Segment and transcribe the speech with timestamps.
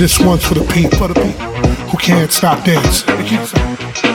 [0.00, 1.44] This one's for the people, for the people
[1.92, 3.04] who can't stop dancing.
[3.20, 3.60] They can't stop.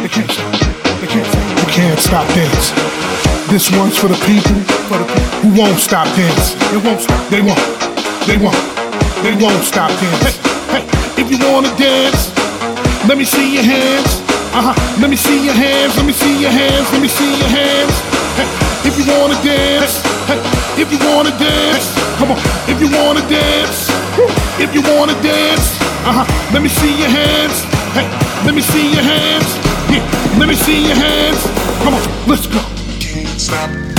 [0.02, 0.50] They can't stop.
[0.98, 1.46] They can't stop.
[1.62, 2.74] Who can't stop dancing.
[3.54, 4.58] This one's for the people,
[4.90, 6.58] for the people who won't stop dancing.
[6.74, 7.22] They won't stop.
[7.30, 7.62] They won't.
[8.26, 8.58] They won't.
[9.22, 10.42] They won't stop dancing.
[10.74, 12.34] Hey, hey, if you wanna dance,
[13.06, 14.26] let me see your hands.
[14.58, 14.76] Uh huh.
[14.98, 15.94] Let me see your hands.
[16.02, 16.90] Let me see your hands.
[16.98, 17.94] Let me see your hands.
[18.42, 18.50] Hey,
[18.90, 20.42] if you wanna dance, hey,
[20.82, 22.42] if you wanna dance, come on.
[22.66, 24.45] If you wanna dance.
[24.58, 27.64] If you wanna dance, uh-huh, let me see your hands.
[27.92, 28.08] Hey,
[28.46, 29.52] let me see your hands.
[29.92, 31.44] Yeah, let me see your hands.
[31.84, 32.62] Come on, let's go.
[33.00, 33.95] Can't stop.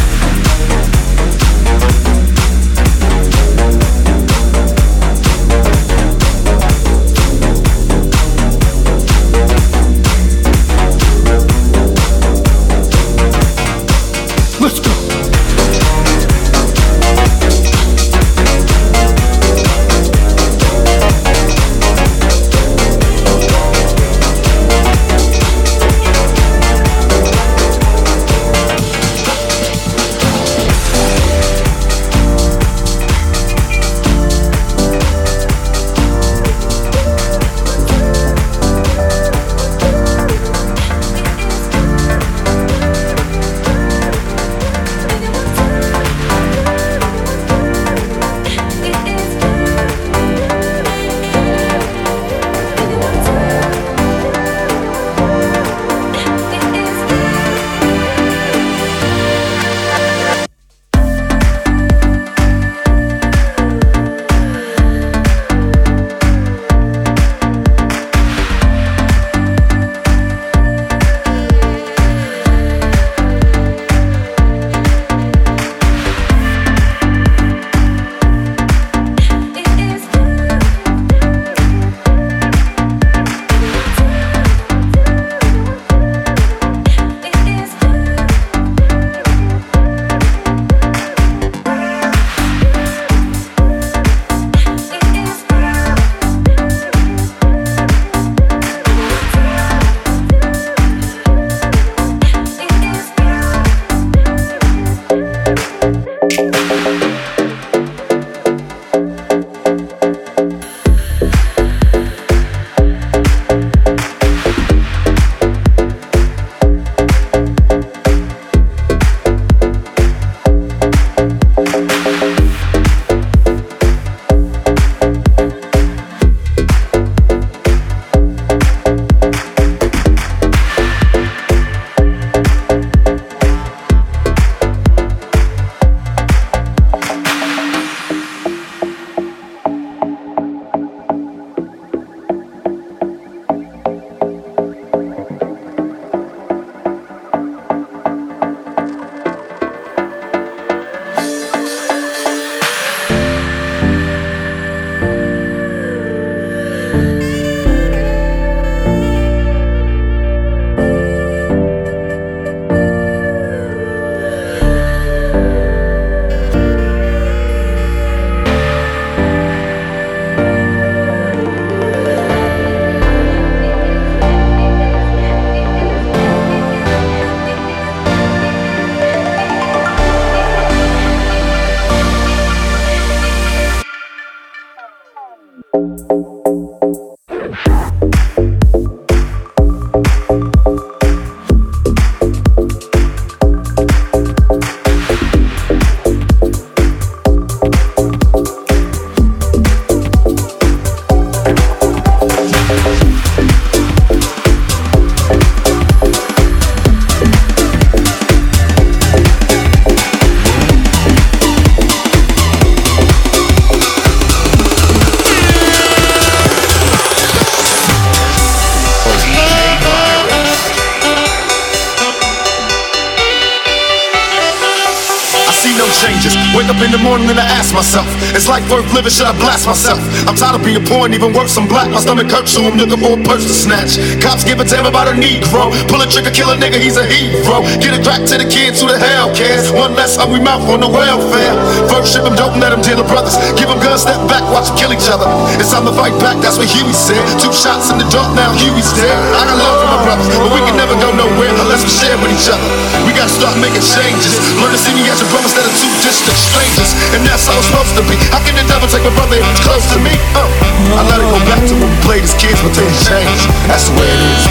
[226.67, 229.15] Wake up in the morning and I ask myself, is life worth living?
[229.15, 230.03] Should I blast myself?
[230.27, 231.87] I'm tired of being poor and even worse, I'm black.
[231.95, 234.03] My stomach hurts, so I'm looking for a purse to snatch.
[234.19, 235.71] Cops give a damn about a Negro.
[235.87, 237.63] Pull a trigger, kill a nigga, he's a hero.
[237.79, 239.71] Get it crack to the kids, who the hell cares?
[239.71, 241.55] One less hungry mouth on the welfare.
[241.87, 243.39] First ship them, don't let them deal the brothers.
[243.55, 245.31] Give them guns, step back, watch them kill each other.
[245.63, 247.23] It's time to fight back, that's what Huey said.
[247.39, 249.15] Two shots in the dark, now Huey's dead.
[249.39, 252.19] I got love for my brothers, but we can never go nowhere unless we share
[252.19, 252.67] with each other.
[253.07, 254.35] We gotta start making changes.
[254.59, 256.97] Learn to see me as a brother instead of two distant strangers.
[257.13, 258.17] And that's how it's supposed to be.
[258.33, 260.13] How can the devil take my brother if he's close to me?
[260.33, 260.49] Uh,
[260.97, 263.41] I let it go back to when we played as kids, but things change.
[263.69, 264.43] That's the way it is.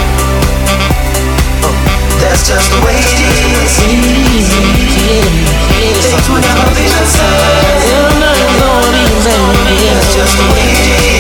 [1.66, 1.74] Uh,
[2.22, 3.74] that's just the way it is.
[6.06, 8.22] Things will never be the same.
[9.86, 11.15] That's just the way it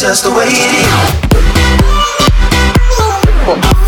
[0.00, 0.72] just the way it
[3.74, 3.79] is.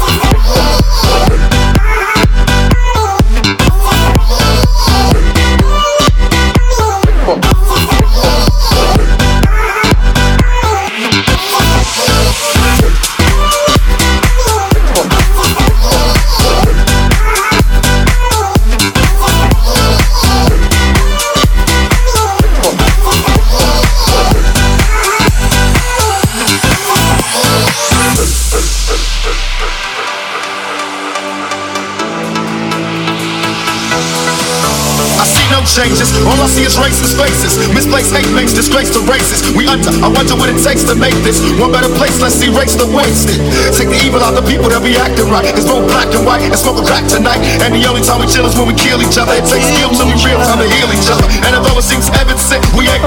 [35.72, 36.12] Changes.
[36.28, 37.56] All I see is racist faces.
[37.72, 39.40] Misplaced hate makes disgrace to races.
[39.56, 42.20] We under, I wonder what it takes to make this one better place.
[42.20, 43.40] Let's erase the wasted.
[43.72, 45.48] Take the evil out the people that be acting right.
[45.48, 47.40] It's both black and white and smoke a crack tonight.
[47.64, 49.32] And the only time we chill is when we kill each other.
[49.32, 51.24] It takes skill to be real time to heal each other.
[51.48, 52.44] And although it seems evident,
[52.76, 53.04] we ain't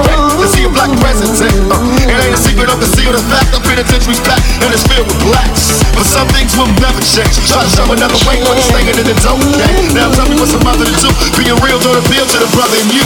[6.56, 7.36] will never change.
[7.44, 9.92] Try to show another way, but it's staying in the dope game.
[9.92, 11.10] Now tell me what's a mother to do.
[11.36, 13.04] Being real don't appeal to the brother in you.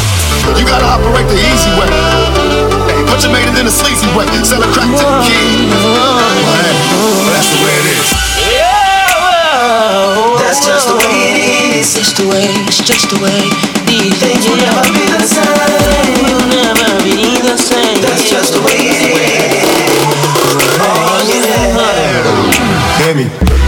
[0.54, 1.90] You gotta operate the easy way.
[3.10, 4.26] but you made it in a sleazy way.
[4.46, 5.66] Sell a crack to the kid.
[5.74, 6.14] Well,
[7.34, 8.06] that's the way it is.
[10.38, 11.98] That's just the way it is.
[11.98, 13.42] It's the way, it's just the way.
[13.86, 16.22] These things will never be the same.
[16.22, 17.98] Will never be the same.
[18.02, 19.66] That's just the way it is.
[20.82, 22.49] Oh yeah.
[23.10, 23.59] Hear me.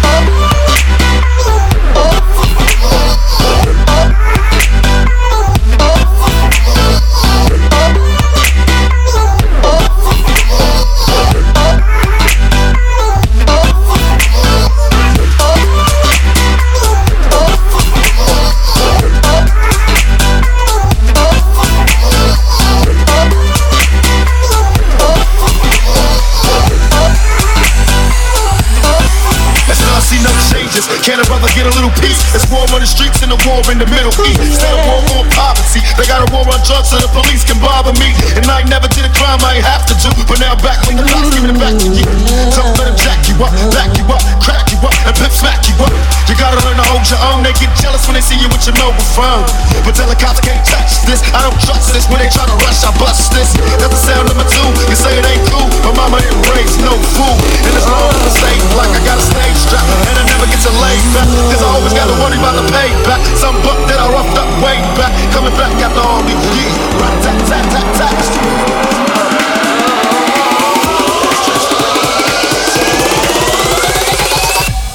[49.12, 49.44] Firm.
[49.84, 51.20] But tell the cops can't touch this.
[51.36, 52.08] I don't trust this.
[52.08, 53.52] When they try to rush, I bust this.
[53.78, 54.68] That's the sound number two.
[54.88, 57.36] You say it ain't cool, but mama didn't raise no fool.
[57.68, 59.84] And as long as I stay black, I got a stage strap.
[60.08, 61.28] And I never get to lay back.
[61.52, 63.20] Cause I always gotta worry about the payback.
[63.36, 65.12] Some buck that I roughed up way back.
[65.36, 66.76] Coming back after all these years.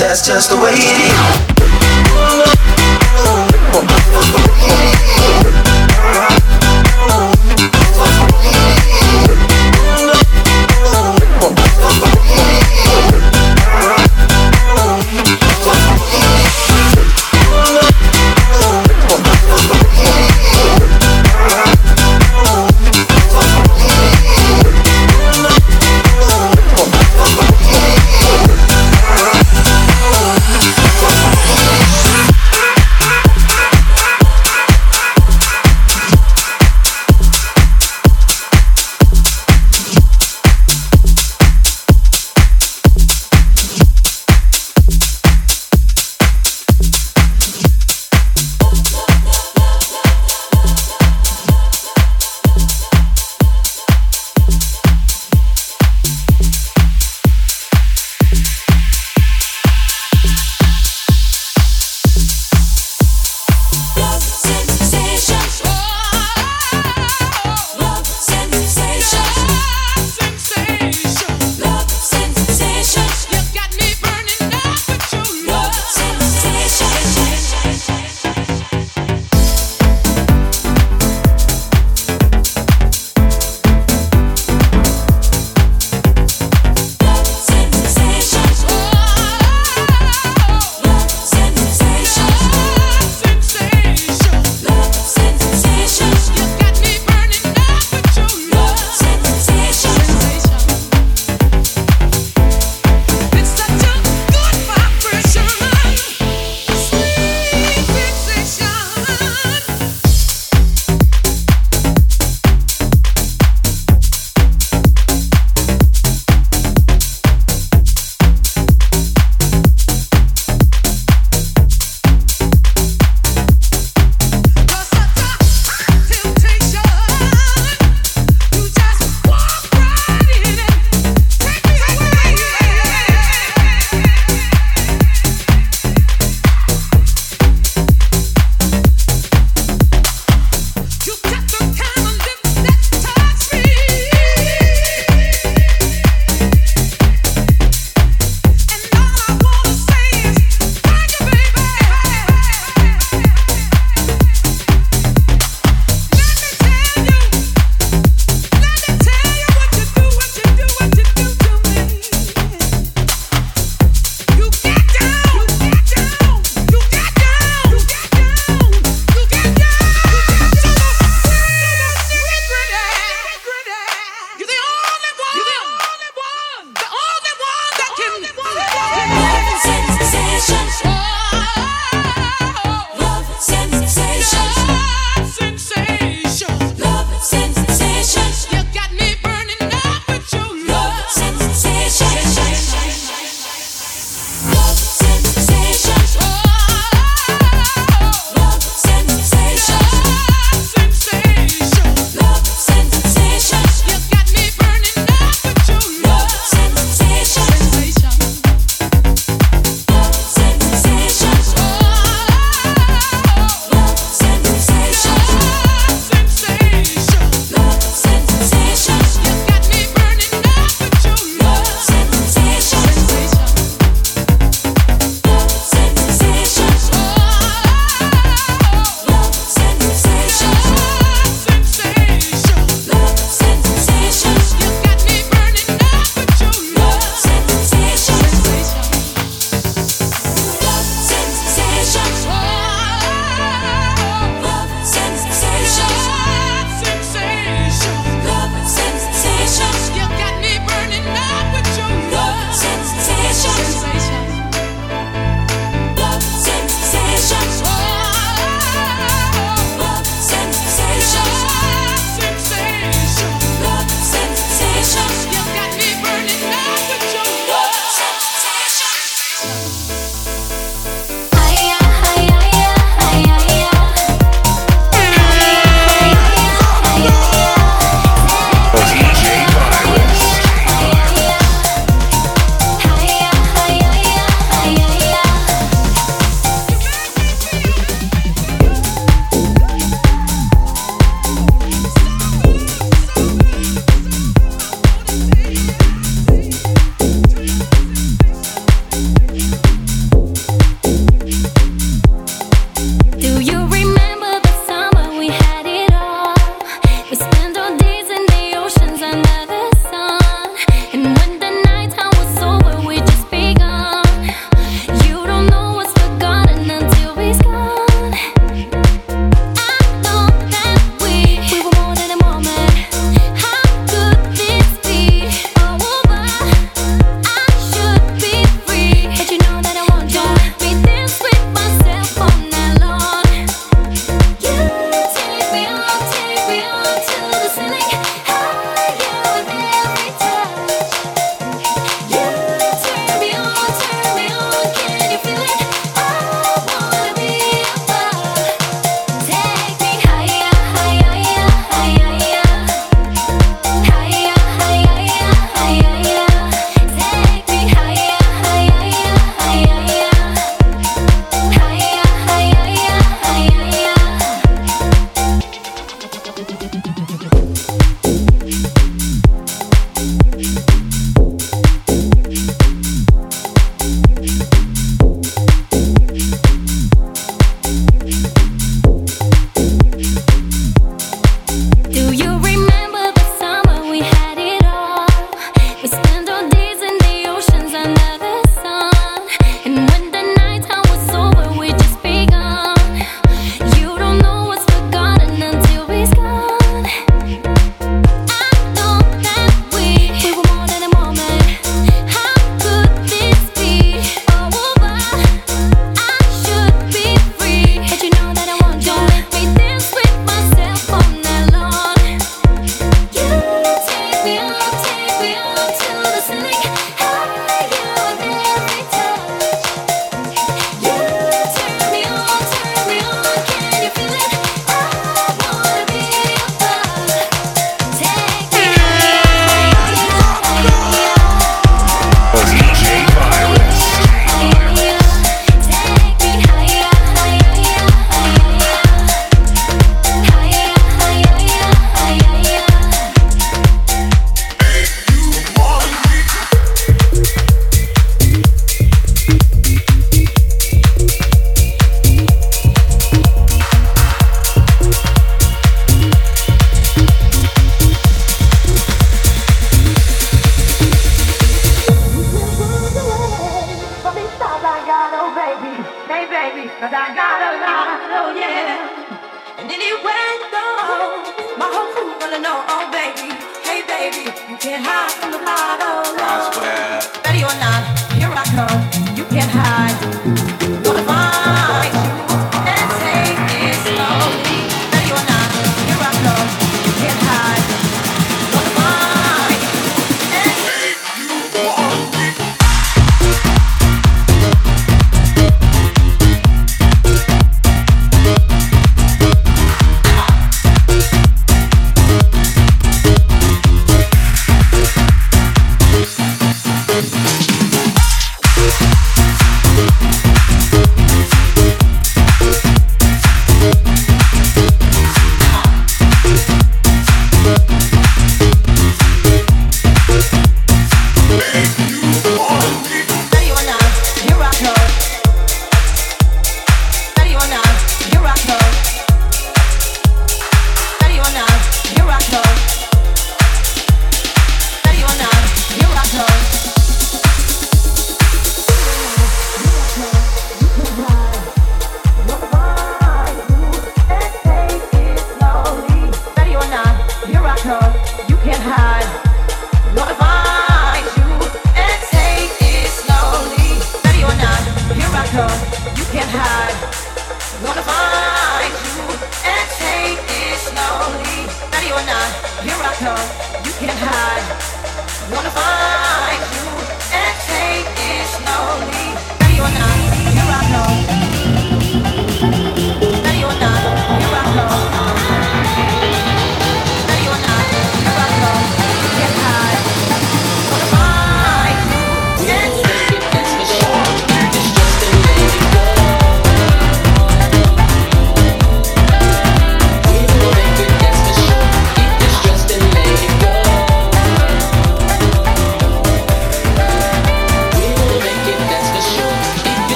[0.00, 1.49] That's just the way it is.
[3.72, 5.69] Oh,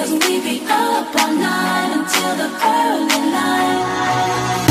[0.00, 4.69] Cause we be up all night until the early light.